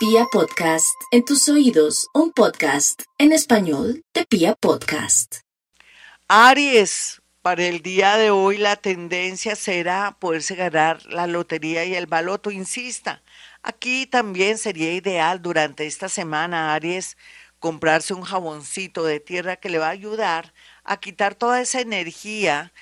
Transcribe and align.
Pia 0.00 0.24
Podcast, 0.32 0.98
en 1.10 1.26
tus 1.26 1.46
oídos, 1.50 2.08
un 2.14 2.32
podcast 2.32 3.02
en 3.18 3.32
español 3.32 4.02
de 4.14 4.24
Pia 4.24 4.54
Podcast. 4.54 5.40
Aries, 6.26 7.20
para 7.42 7.66
el 7.66 7.82
día 7.82 8.16
de 8.16 8.30
hoy 8.30 8.56
la 8.56 8.76
tendencia 8.76 9.56
será 9.56 10.16
poderse 10.18 10.54
ganar 10.54 11.04
la 11.04 11.26
lotería 11.26 11.84
y 11.84 11.94
el 11.94 12.06
baloto, 12.06 12.50
insista. 12.50 13.22
Aquí 13.62 14.06
también 14.06 14.56
sería 14.56 14.90
ideal 14.94 15.42
durante 15.42 15.86
esta 15.86 16.08
semana, 16.08 16.72
Aries, 16.72 17.18
comprarse 17.58 18.14
un 18.14 18.22
jaboncito 18.22 19.04
de 19.04 19.20
tierra 19.20 19.56
que 19.56 19.68
le 19.68 19.76
va 19.76 19.88
a 19.88 19.90
ayudar 19.90 20.54
a 20.82 20.98
quitar 20.98 21.34
toda 21.34 21.60
esa 21.60 21.82
energía 21.82 22.72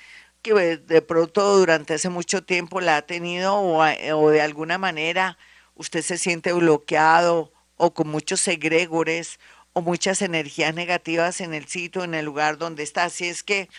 que 0.41 0.53
de 0.53 1.01
pronto 1.01 1.57
durante 1.57 1.95
hace 1.95 2.07
mucho 2.07 2.45
tiempo 2.45 2.79
la 2.79 2.95
ha 2.95 3.01
tenido 3.01 3.55
o, 3.55 3.83
o 3.83 4.29
de 4.29 4.41
alguna 4.41 4.77
manera 4.77 5.37
usted 5.79 6.01
se 6.01 6.17
siente 6.17 6.51
bloqueado 6.51 7.53
o 7.77 7.93
con 7.93 8.09
muchos 8.09 8.41
segregores 8.41 9.39
o 9.71 9.81
muchas 9.81 10.21
energías 10.21 10.75
negativas 10.75 11.39
en 11.39 11.53
el 11.53 11.67
sitio, 11.67 12.03
en 12.03 12.13
el 12.13 12.25
lugar 12.25 12.57
donde 12.57 12.83
está. 12.83 13.05
Así 13.05 13.29
es 13.29 13.43
que 13.43 13.69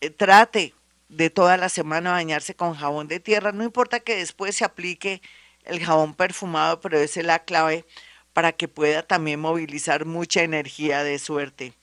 eh, 0.00 0.10
trate 0.10 0.74
de 1.08 1.30
toda 1.30 1.56
la 1.56 1.68
semana 1.68 2.10
bañarse 2.10 2.56
con 2.56 2.74
jabón 2.74 3.06
de 3.06 3.20
tierra. 3.20 3.52
No 3.52 3.62
importa 3.62 4.00
que 4.00 4.16
después 4.16 4.56
se 4.56 4.64
aplique 4.64 5.22
el 5.64 5.84
jabón 5.84 6.14
perfumado, 6.14 6.80
pero 6.80 6.98
esa 6.98 7.20
es 7.20 7.26
la 7.26 7.38
clave 7.44 7.84
para 8.32 8.50
que 8.50 8.66
pueda 8.66 9.04
también 9.04 9.38
movilizar 9.38 10.04
mucha 10.04 10.42
energía 10.42 11.04
de 11.04 11.20
suerte. 11.20 11.74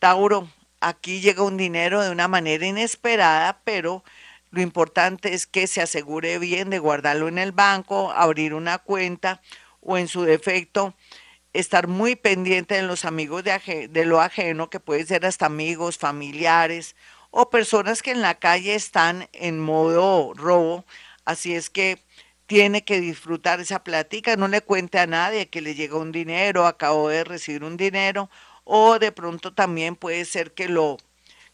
Tauro, 0.00 0.48
aquí 0.80 1.20
llega 1.20 1.44
un 1.44 1.56
dinero 1.56 2.02
de 2.02 2.10
una 2.10 2.26
manera 2.26 2.66
inesperada, 2.66 3.60
pero 3.62 4.02
lo 4.54 4.62
importante 4.62 5.34
es 5.34 5.46
que 5.46 5.66
se 5.66 5.82
asegure 5.82 6.38
bien 6.38 6.70
de 6.70 6.78
guardarlo 6.78 7.26
en 7.28 7.38
el 7.38 7.52
banco, 7.52 8.12
abrir 8.12 8.54
una 8.54 8.78
cuenta 8.78 9.42
o 9.80 9.98
en 9.98 10.06
su 10.06 10.22
defecto 10.22 10.94
estar 11.52 11.86
muy 11.88 12.16
pendiente 12.16 12.74
de 12.74 12.82
los 12.82 13.04
amigos 13.04 13.44
de, 13.44 14.04
lo 14.04 14.20
ajeno, 14.20 14.70
que 14.70 14.80
puede 14.80 15.06
ser 15.06 15.24
hasta 15.26 15.46
amigos, 15.46 15.98
familiares 15.98 16.96
o 17.30 17.50
personas 17.50 18.02
que 18.02 18.10
en 18.10 18.22
la 18.22 18.38
calle 18.38 18.74
están 18.74 19.28
en 19.32 19.60
modo 19.60 20.34
robo. 20.34 20.84
Así 21.24 21.54
es 21.54 21.70
que 21.70 21.98
tiene 22.46 22.84
que 22.84 23.00
disfrutar 23.00 23.60
esa 23.60 23.82
plática, 23.82 24.36
no 24.36 24.48
le 24.48 24.60
cuente 24.60 24.98
a 24.98 25.06
nadie 25.06 25.48
que 25.48 25.62
le 25.62 25.74
llega 25.74 25.96
un 25.96 26.12
dinero, 26.12 26.66
acabo 26.66 27.08
de 27.08 27.24
recibir 27.24 27.64
un 27.64 27.76
dinero, 27.76 28.30
o 28.64 28.98
de 28.98 29.12
pronto 29.12 29.52
también 29.52 29.96
puede 29.96 30.24
ser 30.24 30.52
que 30.52 30.68
lo 30.68 30.98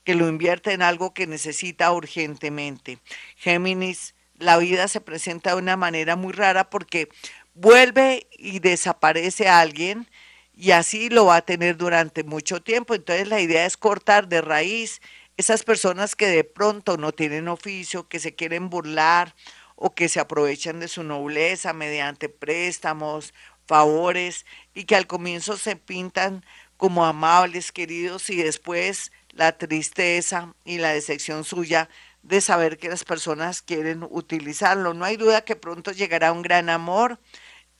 que 0.04 0.14
lo 0.14 0.28
invierte 0.28 0.72
en 0.72 0.82
algo 0.82 1.14
que 1.14 1.26
necesita 1.26 1.92
urgentemente. 1.92 2.98
Géminis, 3.36 4.14
la 4.38 4.56
vida 4.56 4.88
se 4.88 5.00
presenta 5.00 5.50
de 5.50 5.56
una 5.56 5.76
manera 5.76 6.16
muy 6.16 6.32
rara 6.32 6.70
porque 6.70 7.08
vuelve 7.54 8.26
y 8.38 8.60
desaparece 8.60 9.48
alguien 9.48 10.08
y 10.54 10.72
así 10.72 11.08
lo 11.08 11.26
va 11.26 11.36
a 11.36 11.42
tener 11.42 11.76
durante 11.76 12.24
mucho 12.24 12.62
tiempo. 12.62 12.94
Entonces 12.94 13.28
la 13.28 13.40
idea 13.40 13.66
es 13.66 13.76
cortar 13.76 14.28
de 14.28 14.40
raíz 14.40 15.00
esas 15.36 15.62
personas 15.62 16.16
que 16.16 16.26
de 16.26 16.44
pronto 16.44 16.96
no 16.98 17.12
tienen 17.12 17.48
oficio, 17.48 18.08
que 18.08 18.18
se 18.20 18.34
quieren 18.34 18.68
burlar 18.68 19.34
o 19.74 19.94
que 19.94 20.08
se 20.10 20.20
aprovechan 20.20 20.80
de 20.80 20.88
su 20.88 21.02
nobleza 21.02 21.72
mediante 21.72 22.28
préstamos, 22.28 23.32
favores 23.66 24.44
y 24.74 24.84
que 24.84 24.96
al 24.96 25.06
comienzo 25.06 25.56
se 25.56 25.76
pintan 25.76 26.44
como 26.80 27.04
amables, 27.04 27.72
queridos 27.72 28.30
y 28.30 28.36
después 28.36 29.12
la 29.32 29.58
tristeza 29.58 30.54
y 30.64 30.78
la 30.78 30.94
decepción 30.94 31.44
suya 31.44 31.90
de 32.22 32.40
saber 32.40 32.78
que 32.78 32.88
las 32.88 33.04
personas 33.04 33.60
quieren 33.60 34.02
utilizarlo. 34.08 34.94
No 34.94 35.04
hay 35.04 35.18
duda 35.18 35.42
que 35.42 35.56
pronto 35.56 35.92
llegará 35.92 36.32
un 36.32 36.40
gran 36.40 36.70
amor 36.70 37.18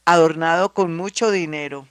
adornado 0.05 0.75
con 0.75 0.95
mucho 0.97 1.31
dinero. 1.31 1.89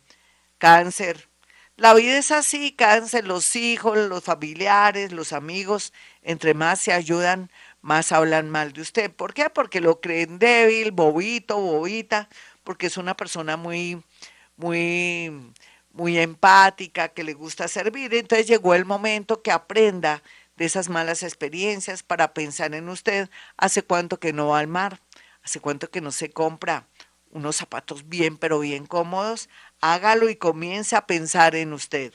Cáncer. 0.59 1.29
La 1.77 1.95
vida 1.95 2.15
es 2.19 2.29
así, 2.29 2.73
cáncer, 2.73 3.25
los 3.25 3.55
hijos, 3.55 3.97
los 3.97 4.23
familiares, 4.23 5.11
los 5.11 5.33
amigos, 5.33 5.93
entre 6.21 6.53
más 6.53 6.79
se 6.79 6.93
ayudan, 6.93 7.49
más 7.81 8.11
hablan 8.11 8.51
mal 8.51 8.71
de 8.71 8.81
usted. 8.81 9.11
¿Por 9.11 9.33
qué? 9.33 9.49
Porque 9.49 9.81
lo 9.81 9.99
creen 9.99 10.37
débil, 10.37 10.91
bobito, 10.91 11.57
bobita, 11.57 12.29
porque 12.63 12.85
es 12.85 12.97
una 12.97 13.17
persona 13.17 13.57
muy, 13.57 14.03
muy 14.57 15.51
muy 15.91 16.17
empática, 16.17 17.09
que 17.09 17.23
le 17.23 17.33
gusta 17.33 17.67
servir. 17.67 18.13
Entonces 18.13 18.47
llegó 18.47 18.75
el 18.75 18.85
momento 18.85 19.41
que 19.41 19.51
aprenda 19.51 20.23
de 20.55 20.65
esas 20.65 20.89
malas 20.89 21.23
experiencias 21.23 22.03
para 22.03 22.33
pensar 22.33 22.73
en 22.75 22.89
usted. 22.89 23.29
¿Hace 23.57 23.83
cuánto 23.83 24.19
que 24.19 24.33
no 24.33 24.49
va 24.49 24.59
al 24.59 24.67
mar? 24.67 24.99
¿Hace 25.43 25.59
cuánto 25.59 25.89
que 25.89 26.01
no 26.01 26.11
se 26.11 26.31
compra 26.31 26.87
unos 27.31 27.55
zapatos 27.55 28.09
bien, 28.09 28.37
pero 28.37 28.59
bien 28.59 28.85
cómodos? 28.85 29.49
Hágalo 29.81 30.29
y 30.29 30.35
comience 30.35 30.95
a 30.95 31.07
pensar 31.07 31.55
en 31.55 31.73
usted. 31.73 32.13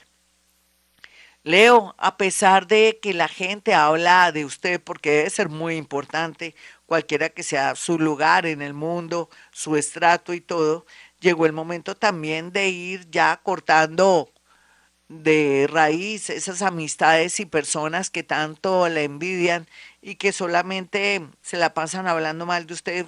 Leo, 1.45 1.93
a 1.99 2.17
pesar 2.17 2.65
de 2.65 2.97
que 2.99 3.13
la 3.13 3.27
gente 3.27 3.75
habla 3.75 4.31
de 4.31 4.45
usted, 4.45 4.81
porque 4.81 5.11
debe 5.11 5.29
ser 5.29 5.47
muy 5.47 5.75
importante, 5.75 6.55
cualquiera 6.87 7.29
que 7.29 7.43
sea 7.43 7.75
su 7.75 7.99
lugar 7.99 8.47
en 8.47 8.63
el 8.63 8.73
mundo, 8.73 9.29
su 9.51 9.75
estrato 9.75 10.33
y 10.33 10.41
todo, 10.41 10.87
llegó 11.25 11.47
el 11.47 11.53
momento 11.53 11.97
también 11.97 12.51
de 12.51 12.69
ir 12.69 13.09
ya 13.09 13.41
cortando 13.41 14.29
de 15.07 15.67
raíz 15.67 16.29
esas 16.29 16.61
amistades 16.61 17.39
y 17.39 17.47
personas 17.47 18.11
que 18.11 18.21
tanto 18.21 18.87
le 18.89 19.05
envidian 19.05 19.67
y 20.03 20.15
que 20.15 20.31
solamente 20.31 21.27
se 21.41 21.57
la 21.57 21.73
pasan 21.73 22.07
hablando 22.07 22.45
mal 22.45 22.67
de 22.67 22.75
usted, 22.75 23.05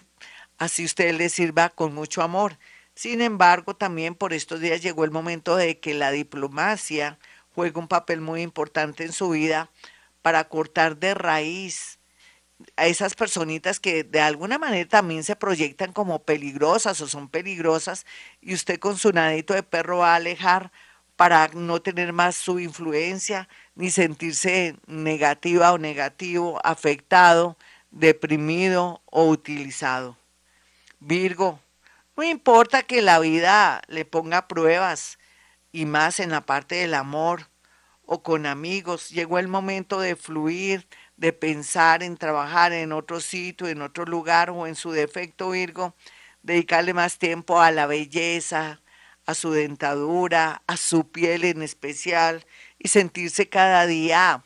así 0.58 0.84
usted 0.84 1.16
le 1.16 1.30
sirva 1.30 1.70
con 1.70 1.94
mucho 1.94 2.24
amor. 2.24 2.58
Sin 2.96 3.22
embargo, 3.22 3.76
también 3.76 4.16
por 4.16 4.34
estos 4.34 4.62
días 4.62 4.82
llegó 4.82 5.04
el 5.06 5.12
momento 5.12 5.56
de 5.56 5.80
que 5.80 5.94
la 5.94 6.10
diplomacia 6.10 7.20
juegue 7.54 7.80
un 7.80 7.88
papel 7.88 8.20
muy 8.22 8.42
importante 8.42 9.04
en 9.04 9.12
su 9.12 9.30
vida 9.30 9.70
para 10.24 10.50
cortar 10.50 10.98
de 10.98 11.14
raíz 11.14 11.97
a 12.76 12.88
esas 12.88 13.16
personitas 13.16 13.80
que 13.80 14.04
de 14.04 14.20
alguna 14.20 14.58
manera 14.58 14.88
también 14.90 15.24
se 15.24 15.36
proyectan 15.36 15.94
como 15.94 16.24
peligrosas 16.24 17.00
o 17.02 17.08
son 17.08 17.30
peligrosas 17.30 18.06
y 18.42 18.54
usted 18.54 18.80
con 18.80 18.98
su 18.98 19.12
nadito 19.12 19.54
de 19.54 19.64
perro 19.64 20.00
va 20.00 20.14
a 20.14 20.16
alejar 20.16 20.72
para 21.16 21.48
no 21.50 21.82
tener 21.82 22.14
más 22.14 22.36
su 22.36 22.60
influencia 22.60 23.50
ni 23.76 23.90
sentirse 23.90 24.76
negativa 24.86 25.74
o 25.74 25.78
negativo, 25.78 26.60
afectado, 26.64 27.58
deprimido 27.92 29.02
o 29.06 29.28
utilizado. 29.28 30.18
Virgo, 31.00 31.60
no 32.16 32.24
importa 32.24 32.84
que 32.84 33.02
la 33.02 33.20
vida 33.20 33.82
le 33.88 34.06
ponga 34.06 34.48
pruebas 34.48 35.20
y 35.72 35.86
más 35.86 36.20
en 36.20 36.32
la 36.32 36.42
parte 36.42 36.76
del 36.76 36.94
amor 36.94 37.48
o 38.06 38.24
con 38.24 38.46
amigos, 38.46 39.10
llegó 39.10 39.38
el 39.38 39.48
momento 39.48 40.00
de 40.00 40.16
fluir, 40.16 40.88
de 41.18 41.34
pensar 41.34 42.04
en 42.04 42.16
trabajar 42.16 42.74
en 42.74 42.92
otro 42.92 43.20
sitio, 43.20 43.68
en 43.68 43.82
otro 43.82 44.06
lugar 44.06 44.52
o 44.52 44.68
en 44.68 44.76
su 44.76 44.92
defecto 44.92 45.50
Virgo, 45.50 45.96
dedicarle 46.44 46.94
más 46.94 47.18
tiempo 47.18 47.60
a 47.60 47.72
la 47.72 47.88
belleza, 47.88 48.80
a 49.26 49.34
su 49.34 49.52
dentadura, 49.52 50.62
a 50.68 50.78
su 50.78 51.12
piel 51.12 51.44
en 51.44 51.62
especial 51.62 52.46
y 52.80 52.88
sentirse 52.88 53.50
cada 53.50 53.86
día 53.86 54.44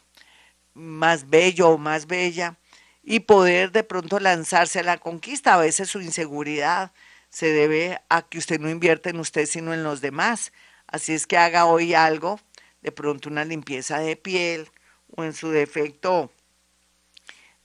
más 0.73 1.29
bello 1.29 1.69
o 1.69 1.77
más 1.77 2.07
bella 2.07 2.57
y 3.03 3.21
poder 3.21 3.71
de 3.71 3.83
pronto 3.83 4.19
lanzarse 4.19 4.79
a 4.79 4.83
la 4.83 4.97
conquista. 4.97 5.53
A 5.53 5.57
veces 5.57 5.89
su 5.89 6.01
inseguridad 6.01 6.93
se 7.29 7.51
debe 7.51 8.01
a 8.09 8.21
que 8.23 8.37
usted 8.37 8.59
no 8.59 8.69
invierte 8.69 9.09
en 9.09 9.19
usted 9.19 9.45
sino 9.45 9.73
en 9.73 9.83
los 9.83 10.01
demás. 10.01 10.53
Así 10.87 11.13
es 11.13 11.27
que 11.27 11.37
haga 11.37 11.65
hoy 11.65 11.93
algo, 11.93 12.39
de 12.81 12.91
pronto 12.91 13.29
una 13.29 13.45
limpieza 13.45 13.99
de 13.99 14.15
piel 14.15 14.69
o 15.15 15.23
en 15.23 15.33
su 15.33 15.49
defecto 15.51 16.31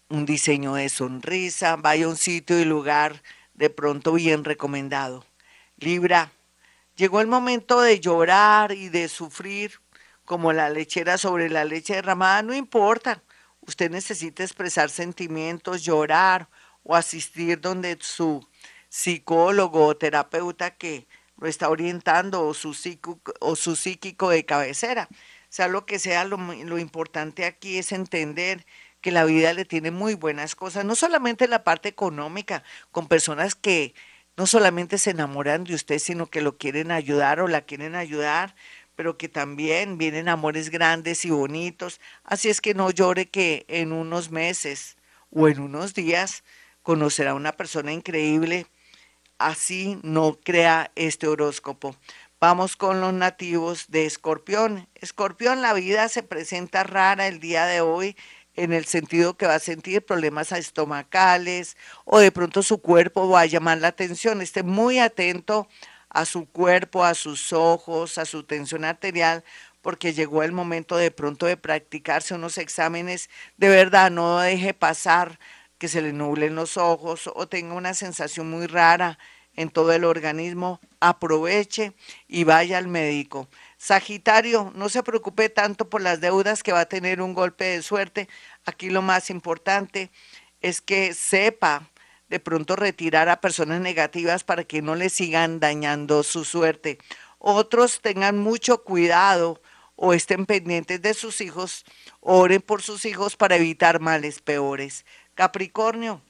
un 0.09 0.27
diseño 0.27 0.75
de 0.75 0.89
sonrisa, 0.89 1.77
vaya 1.77 2.07
a 2.07 2.09
un 2.09 2.17
sitio 2.17 2.59
y 2.61 2.65
lugar 2.65 3.23
de 3.55 3.71
pronto 3.71 4.13
bien 4.13 4.45
recomendado. 4.45 5.25
Libra, 5.79 6.33
llegó 6.97 7.21
el 7.21 7.27
momento 7.27 7.81
de 7.81 8.01
llorar 8.01 8.73
y 8.73 8.89
de 8.89 9.09
sufrir 9.09 9.81
como 10.25 10.53
la 10.53 10.71
lechera 10.71 11.19
sobre 11.19 11.49
la 11.49 11.65
leche 11.65 11.95
derramada, 11.95 12.43
no 12.43 12.55
importa. 12.55 13.23
Usted 13.61 13.91
necesita 13.91 14.43
expresar 14.43 14.91
sentimientos, 14.91 15.83
llorar 15.83 16.49
o 16.83 16.95
asistir 16.95 17.61
donde 17.61 17.99
su 18.01 18.47
psicólogo 18.89 19.87
o 19.87 19.97
terapeuta 19.97 20.71
que 20.71 21.07
lo 21.39 21.49
está 21.49 21.69
orientando 21.69 22.47
o 22.47 22.55
su, 22.55 22.75
psíquico, 22.75 23.21
o 23.41 23.57
su 23.57 23.77
psíquico 23.77 24.31
de 24.31 24.45
cabecera. 24.45 25.09
Sea 25.49 25.69
lo 25.69 25.87
que 25.87 25.99
sea, 25.99 26.25
lo, 26.25 26.37
lo 26.37 26.79
importante 26.79 27.45
aquí 27.45 27.79
es 27.79 27.93
entender 27.93 28.65
que 29.07 29.13
la 29.13 29.25
vida 29.25 29.53
le 29.53 29.65
tiene 29.65 29.93
muy 29.93 30.15
buenas 30.15 30.57
cosas, 30.57 30.85
no 30.85 30.97
solamente 30.97 31.47
la 31.47 31.63
parte 31.63 31.89
económica, 31.89 32.65
con 32.91 33.07
personas 33.07 33.55
que 33.55 33.95
no 34.37 34.49
solamente 34.49 34.99
se 34.99 35.11
enamoran 35.11 35.63
de 35.63 35.77
usted, 35.77 36.01
sino 36.01 36.27
que 36.27 36.41
lo 36.41 36.59
quieren 36.59 36.91
ayudar 36.91 37.39
o 37.39 37.47
la 37.47 37.61
quieren 37.61 37.95
ayudar, 37.95 38.57
pero 38.97 39.17
que 39.17 39.29
también 39.29 39.97
vienen 39.97 40.29
amores 40.29 40.71
grandes 40.71 41.25
y 41.25 41.31
bonitos. 41.31 42.01
Así 42.25 42.49
es 42.49 42.61
que 42.61 42.75
no 42.75 42.91
llore 42.91 43.27
que 43.27 43.65
en 43.69 43.93
unos 43.93 44.33
meses 44.33 44.97
o 45.31 45.47
en 45.47 45.61
unos 45.61 45.95
días 45.95 46.43
conocerá 46.83 47.31
a 47.31 47.35
una 47.35 47.53
persona 47.53 47.93
increíble 47.93 48.67
así 49.39 49.99
no 50.03 50.39
crea 50.43 50.91
este 50.95 51.27
horóscopo. 51.27 51.97
Vamos 52.41 52.77
con 52.77 53.01
los 53.01 53.13
nativos 53.13 53.87
de 53.89 54.05
Escorpión. 54.05 54.89
Escorpión, 54.95 55.63
la 55.63 55.73
vida 55.73 56.09
se 56.09 56.23
presenta 56.23 56.83
rara 56.85 57.29
el 57.29 57.41
día 57.41 57.67
de 57.67 57.81
hoy 57.81 58.17
en 58.57 58.73
el 58.73 58.87
sentido 58.87 59.37
que 59.37 59.47
va 59.47 59.55
a 59.55 59.61
sentir 59.61 60.05
problemas 60.05 60.53
estomacales 60.53 61.77
o 62.05 62.19
de 62.19 62.33
pronto 62.33 62.63
su 62.63 62.79
cuerpo 62.79 63.29
va 63.29 63.43
a 63.43 63.47
llamar 63.47 63.79
la 63.79 63.89
atención. 63.89 64.41
Esté 64.41 64.63
muy 64.63 64.99
atento 64.99 65.69
a 66.09 66.25
su 66.25 66.47
cuerpo, 66.47 67.05
a 67.05 67.15
sus 67.15 67.53
ojos, 67.53 68.19
a 68.19 68.25
su 68.25 68.43
tensión 68.43 68.85
arterial, 68.85 69.45
porque 69.83 70.15
llegó 70.15 70.43
el 70.43 70.53
momento 70.53 70.97
de 70.97 71.11
pronto 71.11 71.47
de 71.47 71.57
practicarse 71.57 72.35
unos 72.35 72.59
exámenes. 72.59 73.31
De 73.57 73.69
verdad, 73.69 74.11
no 74.11 74.39
deje 74.41 74.75
pasar 74.75 75.39
que 75.79 75.89
se 75.89 76.03
le 76.03 76.13
nublen 76.13 76.55
los 76.55 76.77
ojos 76.77 77.31
o 77.35 77.47
tenga 77.47 77.75
una 77.75 77.95
sensación 77.95 78.51
muy 78.51 78.67
rara 78.67 79.19
en 79.57 79.71
todo 79.71 79.93
el 79.93 80.05
organismo, 80.05 80.81
aproveche 81.01 81.93
y 82.29 82.45
vaya 82.45 82.79
al 82.79 82.89
médico. 82.89 83.49
Sagitario, 83.79 84.73
no 84.75 84.89
se 84.89 85.03
preocupe 85.03 85.49
tanto 85.49 85.89
por 85.89 86.01
las 86.01 86.21
deudas 86.21 86.63
que 86.63 86.73
va 86.73 86.81
a 86.81 86.89
tener 86.89 87.21
un 87.21 87.35
golpe 87.35 87.65
de 87.65 87.83
suerte. 87.83 88.29
Aquí 88.65 88.91
lo 88.91 89.03
más 89.03 89.31
importante 89.31 90.11
es 90.61 90.81
que 90.81 91.13
sepa 91.15 91.91
de 92.29 92.41
pronto 92.41 92.75
retirar 92.75 93.29
a 93.29 93.41
personas 93.41 93.81
negativas 93.81 94.45
para 94.45 94.65
que 94.65 94.83
no 94.83 94.95
le 94.95 95.11
sigan 95.11 95.61
dañando 95.61 96.23
su 96.23 96.45
suerte. 96.45 96.99
Otros 97.39 98.01
tengan 98.01 98.39
mucho 98.39 98.83
cuidado 98.83 99.61
o 99.95 100.13
estén 100.13 100.47
pendientes 100.47 101.01
de 101.03 101.15
sus 101.15 101.41
hijos, 101.41 101.85
oren 102.21 102.61
por 102.61 102.83
sus 102.83 103.05
hijos 103.05 103.37
para 103.37 103.57
evitar 103.57 104.01
males 104.01 104.41
peores. 104.41 105.05
Capricornio, 105.35 106.23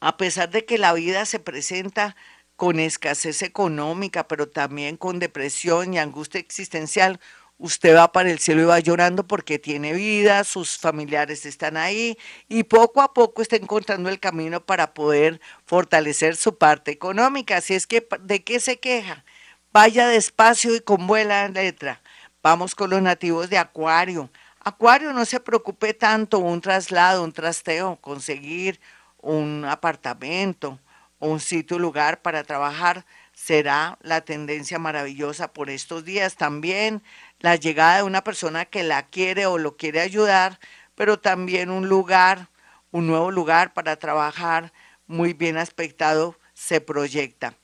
a 0.00 0.16
pesar 0.16 0.50
de 0.50 0.64
que 0.64 0.78
la 0.78 0.92
vida 0.92 1.24
se 1.26 1.38
presenta 1.38 2.16
con 2.56 2.80
escasez 2.80 3.42
económica, 3.42 4.26
pero 4.28 4.48
también 4.48 4.96
con 4.96 5.18
depresión 5.18 5.94
y 5.94 5.98
angustia 5.98 6.40
existencial, 6.40 7.20
usted 7.58 7.96
va 7.96 8.12
para 8.12 8.30
el 8.30 8.38
cielo 8.38 8.62
y 8.62 8.64
va 8.64 8.80
llorando 8.80 9.26
porque 9.26 9.58
tiene 9.58 9.92
vida, 9.92 10.44
sus 10.44 10.78
familiares 10.78 11.46
están 11.46 11.76
ahí 11.76 12.18
y 12.48 12.64
poco 12.64 13.00
a 13.02 13.14
poco 13.14 13.42
está 13.42 13.56
encontrando 13.56 14.08
el 14.08 14.20
camino 14.20 14.64
para 14.64 14.94
poder 14.94 15.40
fortalecer 15.64 16.36
su 16.36 16.56
parte 16.58 16.90
económica. 16.90 17.58
Así 17.58 17.74
es 17.74 17.86
que, 17.86 18.06
¿de 18.20 18.44
qué 18.44 18.60
se 18.60 18.78
queja? 18.78 19.24
Vaya 19.72 20.08
despacio 20.08 20.74
y 20.74 20.80
con 20.80 21.06
buena 21.06 21.48
letra. 21.48 22.00
Vamos 22.42 22.74
con 22.74 22.90
los 22.90 23.02
nativos 23.02 23.50
de 23.50 23.58
Acuario. 23.58 24.30
Acuario, 24.60 25.12
no 25.12 25.24
se 25.24 25.40
preocupe 25.40 25.94
tanto 25.94 26.38
un 26.38 26.60
traslado, 26.60 27.22
un 27.22 27.32
trasteo, 27.32 27.96
conseguir 28.00 28.80
un 29.18 29.64
apartamento, 29.64 30.78
un 31.18 31.40
sitio, 31.40 31.78
lugar 31.78 32.22
para 32.22 32.44
trabajar, 32.44 33.04
será 33.32 33.98
la 34.02 34.22
tendencia 34.22 34.78
maravillosa 34.78 35.52
por 35.52 35.70
estos 35.70 36.04
días. 36.04 36.36
También 36.36 37.02
la 37.40 37.56
llegada 37.56 37.98
de 37.98 38.02
una 38.02 38.24
persona 38.24 38.64
que 38.64 38.82
la 38.82 39.06
quiere 39.08 39.46
o 39.46 39.58
lo 39.58 39.76
quiere 39.76 40.00
ayudar, 40.00 40.58
pero 40.94 41.18
también 41.18 41.70
un 41.70 41.88
lugar, 41.88 42.48
un 42.90 43.06
nuevo 43.06 43.30
lugar 43.30 43.74
para 43.74 43.96
trabajar 43.96 44.72
muy 45.06 45.32
bien 45.32 45.56
aspectado 45.56 46.38
se 46.54 46.80
proyecta. 46.80 47.54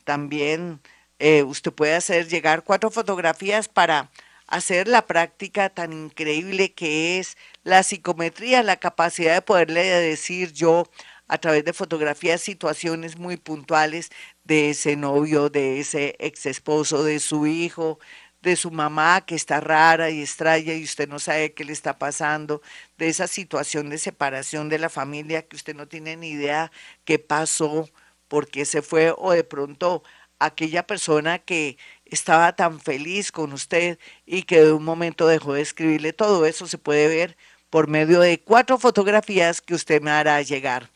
También 0.06 0.81
eh, 1.19 1.44
usted 1.44 1.71
puede 1.74 1.94
hacer 1.95 2.27
llegar 2.27 2.63
cuatro 2.63 2.89
fotografías 2.89 3.68
para 3.68 4.09
hacer 4.47 4.88
la 4.88 5.06
práctica 5.06 5.69
tan 5.69 5.91
increíble 5.91 6.73
que 6.73 7.19
es 7.19 7.38
la 7.63 7.83
psicometría, 7.83 8.63
la 8.63 8.77
capacidad 8.77 9.33
de 9.35 9.41
poderle 9.41 9.83
decir 9.83 10.53
yo 10.53 10.89
a 11.27 11.38
través 11.38 11.65
de 11.65 11.73
fotografías 11.73 12.39
situaciones 12.41 13.18
muy 13.18 13.35
puntuales 13.35 14.09
de 14.45 14.69
ese 14.69 14.95
novio, 14.95 15.50
de 15.50 15.81
ese 15.81 16.15
ex 16.19 16.45
esposo, 16.45 17.03
de 17.03 17.19
su 17.19 17.45
hijo, 17.47 18.00
de 18.41 18.55
su 18.55 18.71
mamá 18.71 19.21
que 19.25 19.35
está 19.35 19.59
rara 19.59 20.09
y 20.09 20.21
extraña 20.21 20.73
y 20.73 20.83
usted 20.83 21.07
no 21.09 21.19
sabe 21.19 21.53
qué 21.53 21.65
le 21.65 21.73
está 21.73 21.97
pasando, 21.97 22.61
de 22.97 23.09
esa 23.09 23.27
situación 23.27 23.89
de 23.89 23.97
separación 23.97 24.69
de 24.69 24.79
la 24.79 24.89
familia 24.89 25.47
que 25.47 25.55
usted 25.55 25.75
no 25.75 25.87
tiene 25.87 26.15
ni 26.17 26.29
idea 26.29 26.71
qué 27.05 27.19
pasó, 27.19 27.89
por 28.27 28.47
qué 28.47 28.65
se 28.65 28.81
fue 28.81 29.13
o 29.17 29.31
de 29.31 29.43
pronto 29.43 30.03
aquella 30.39 30.85
persona 30.85 31.39
que 31.39 31.77
estaba 32.05 32.55
tan 32.55 32.79
feliz 32.79 33.31
con 33.31 33.53
usted 33.53 33.99
y 34.25 34.43
que 34.43 34.61
de 34.61 34.73
un 34.73 34.83
momento 34.83 35.27
dejó 35.27 35.53
de 35.53 35.61
escribirle, 35.61 36.13
todo 36.13 36.45
eso 36.45 36.67
se 36.67 36.77
puede 36.77 37.07
ver 37.07 37.37
por 37.69 37.87
medio 37.87 38.19
de 38.21 38.39
cuatro 38.39 38.77
fotografías 38.77 39.61
que 39.61 39.75
usted 39.75 40.01
me 40.01 40.11
hará 40.11 40.41
llegar. 40.41 40.89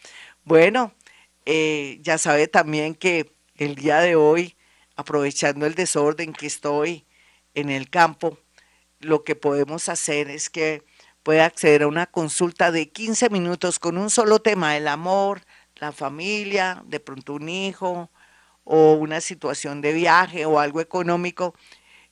Bueno, 0.44 0.94
eh, 1.46 2.00
ya 2.02 2.18
sabe 2.18 2.48
también 2.48 2.96
que 2.96 3.32
el 3.58 3.76
día 3.76 4.00
de 4.00 4.16
hoy, 4.16 4.56
aprovechando 4.96 5.66
el 5.66 5.76
desorden 5.76 6.34
que 6.34 6.48
estoy 6.48 7.06
en 7.56 7.70
el 7.70 7.90
campo, 7.90 8.38
lo 9.00 9.24
que 9.24 9.36
podemos 9.36 9.90
hacer 9.90 10.30
es 10.30 10.50
que 10.50 10.84
puede 11.24 11.42
acceder 11.42 11.84
a 11.84 11.88
una 11.88 12.08
consulta 12.08 12.72
de 12.72 12.90
15 12.90 13.30
minutos 13.30 13.80
con 13.80 13.98
un 13.98 14.10
solo 14.10 14.40
tema, 14.40 14.78
el 14.78 14.88
amor, 14.88 15.42
la 15.76 15.92
familia, 15.92 16.84
de 16.86 17.00
pronto 17.00 17.34
un 17.34 17.50
hijo 17.50 18.10
o 18.64 18.94
una 18.94 19.22
situación 19.22 19.82
de 19.82 19.94
viaje 19.94 20.46
o 20.46 20.60
algo 20.60 20.82
económico 20.82 21.56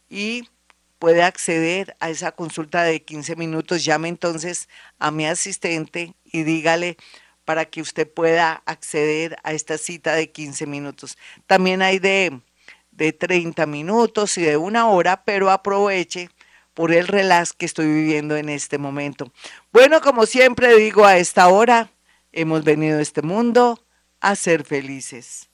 y 0.09 0.49
puede 0.97 1.23
acceder 1.23 1.95
a 1.99 2.09
esa 2.09 2.31
consulta 2.33 2.83
de 2.83 3.03
15 3.03 3.35
minutos. 3.35 3.85
Llame 3.85 4.09
entonces 4.09 4.67
a 4.99 5.11
mi 5.11 5.25
asistente 5.25 6.13
y 6.25 6.43
dígale 6.43 6.97
para 7.45 7.65
que 7.65 7.81
usted 7.81 8.11
pueda 8.11 8.61
acceder 8.65 9.37
a 9.43 9.53
esta 9.53 9.77
cita 9.77 10.13
de 10.13 10.31
15 10.31 10.65
minutos. 10.67 11.17
También 11.47 11.81
hay 11.81 11.99
de 11.99 12.41
de 12.99 13.13
30 13.13 13.65
minutos 13.65 14.37
y 14.37 14.41
de 14.41 14.57
una 14.57 14.89
hora, 14.89 15.23
pero 15.23 15.49
aproveche 15.49 16.29
por 16.73 16.93
el 16.93 17.07
relax 17.07 17.53
que 17.53 17.65
estoy 17.65 17.87
viviendo 17.87 18.35
en 18.35 18.49
este 18.49 18.77
momento. 18.77 19.31
Bueno, 19.71 20.01
como 20.01 20.25
siempre 20.25 20.75
digo 20.75 21.05
a 21.05 21.17
esta 21.17 21.47
hora, 21.47 21.91
hemos 22.31 22.63
venido 22.63 22.99
a 22.99 23.01
este 23.01 23.21
mundo 23.21 23.83
a 24.19 24.35
ser 24.35 24.65
felices. 24.65 25.48